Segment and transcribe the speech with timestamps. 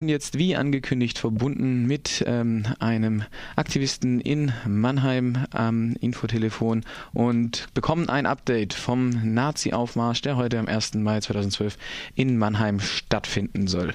[0.00, 3.24] jetzt wie angekündigt verbunden mit ähm, einem
[3.56, 10.94] Aktivisten in Mannheim am Infotelefon und bekommen ein Update vom Nazi-Aufmarsch, der heute am 1.
[10.94, 11.76] Mai 2012
[12.14, 13.92] in Mannheim stattfinden soll.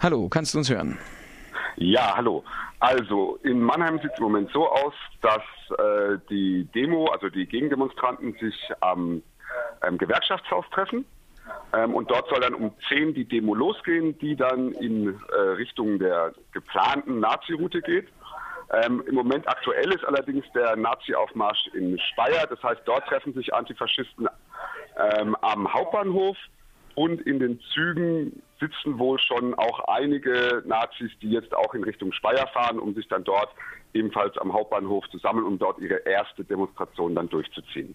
[0.00, 0.98] Hallo, kannst du uns hören?
[1.76, 2.44] Ja, hallo.
[2.80, 4.92] Also in Mannheim sieht es im Moment so aus,
[5.22, 5.42] dass
[5.78, 9.22] äh, die Demo, also die Gegendemonstranten sich am
[9.82, 11.06] ähm, Gewerkschaftshaus treffen
[11.74, 15.98] ähm, und dort soll dann um 10 die Demo losgehen, die dann in äh, Richtung
[15.98, 18.08] der geplanten Nazi-Route geht.
[18.70, 22.46] Ähm, Im Moment aktuell ist allerdings der Nazi-Aufmarsch in Speyer.
[22.48, 24.28] Das heißt, dort treffen sich Antifaschisten
[24.98, 26.36] ähm, am Hauptbahnhof
[26.98, 32.12] und in den Zügen sitzen wohl schon auch einige Nazis, die jetzt auch in Richtung
[32.12, 33.50] Speyer fahren, um sich dann dort
[33.94, 37.94] ebenfalls am Hauptbahnhof zu sammeln, um dort ihre erste Demonstration dann durchzuziehen.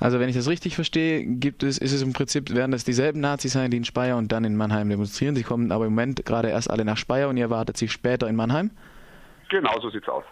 [0.00, 3.20] Also wenn ich das richtig verstehe, gibt es, ist es im Prinzip, werden das dieselben
[3.20, 5.36] Nazis sein, die in Speyer und dann in Mannheim demonstrieren.
[5.36, 8.26] Sie kommen aber im Moment gerade erst alle nach Speyer und ihr erwartet sie später
[8.26, 8.72] in Mannheim?
[9.48, 10.24] Genau, so sieht's aus.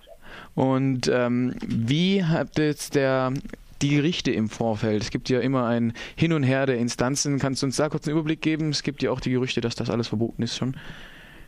[0.57, 3.33] Und ähm, wie hat jetzt der
[3.83, 5.03] die Gerichte im Vorfeld.
[5.03, 7.39] Es gibt ja immer ein Hin und Her der Instanzen.
[7.39, 8.71] Kannst du uns da kurz einen Überblick geben?
[8.71, 10.77] Es gibt ja auch die Gerüchte, dass das alles verboten ist schon.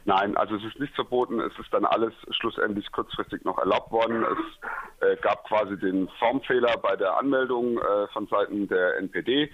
[0.06, 1.40] Nein, also es ist nicht verboten.
[1.40, 4.24] Es ist dann alles schlussendlich kurzfristig noch erlaubt worden.
[4.24, 9.50] Es äh, gab quasi den Formfehler bei der Anmeldung äh, von Seiten der NPD.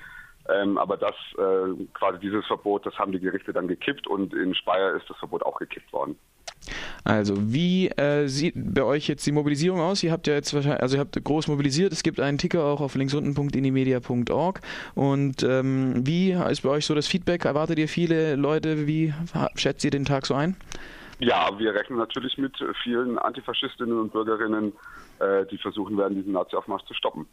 [0.49, 4.55] Ähm, aber das äh, quasi dieses Verbot, das haben die Gerichte dann gekippt und in
[4.55, 6.17] Speyer ist das Verbot auch gekippt worden.
[7.05, 10.03] Also, wie äh, sieht bei euch jetzt die Mobilisierung aus?
[10.03, 11.93] Ihr habt ja jetzt wahrscheinlich, also ihr habt groß mobilisiert.
[11.93, 14.61] Es gibt einen Ticker auch auf linksunten.inimedia.org.
[14.95, 17.45] Und ähm, wie ist bei euch so das Feedback?
[17.45, 18.87] Erwartet ihr viele Leute?
[18.87, 19.15] Wie
[19.55, 20.57] schätzt ihr den Tag so ein?
[21.19, 24.73] Ja, wir rechnen natürlich mit vielen Antifaschistinnen und Bürgerinnen,
[25.19, 27.27] äh, die versuchen werden, diesen Nazi-Aufmarsch zu stoppen.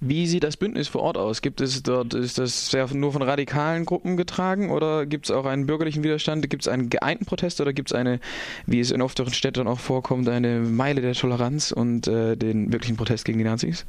[0.00, 1.42] Wie sieht das Bündnis vor Ort aus?
[1.42, 5.46] Gibt es dort, ist das sehr nur von radikalen Gruppen getragen oder gibt es auch
[5.46, 6.48] einen bürgerlichen Widerstand?
[6.50, 8.20] Gibt es einen geeinten Protest oder gibt es eine,
[8.66, 12.96] wie es in ofteren Städten auch vorkommt, eine Meile der Toleranz und äh, den wirklichen
[12.96, 13.86] Protest gegen die Nazis?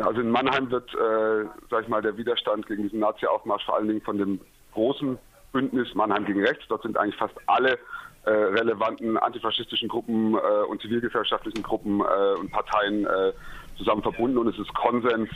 [0.00, 3.88] Also in Mannheim wird, äh, sag ich mal, der Widerstand gegen diesen Nazi-Aufmarsch vor allen
[3.88, 4.40] Dingen von dem
[4.72, 5.18] großen
[5.52, 6.64] Bündnis Mannheim gegen Rechts.
[6.68, 7.78] Dort sind eigentlich fast alle
[8.24, 10.38] äh, relevanten antifaschistischen Gruppen äh,
[10.68, 13.32] und zivilgesellschaftlichen Gruppen äh, und Parteien äh,
[13.76, 15.30] zusammen verbunden und es ist Konsens,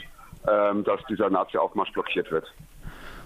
[0.47, 2.45] ähm, dass dieser Nazi-Aufmarsch blockiert wird.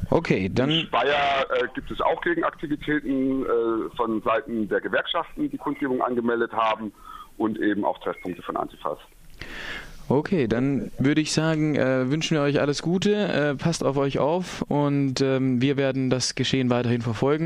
[0.10, 0.70] Okay, dann.
[0.70, 6.54] In Speyer äh, gibt es auch Gegenaktivitäten äh, von Seiten der Gewerkschaften, die Kundgebung angemeldet
[6.54, 6.94] haben
[7.38, 9.00] und eben auch Treffpunkte von Antifas.
[10.10, 14.20] Okay, dann würde ich sagen, äh, wünschen wir euch alles Gute, äh, passt auf euch
[14.20, 17.46] auf und ähm, wir werden das Geschehen weiterhin verfolgen.